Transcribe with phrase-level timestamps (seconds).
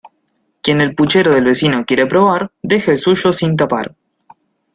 [0.63, 3.93] Quien el puchero del vecino quiere probar, deje el suyo sin tapar.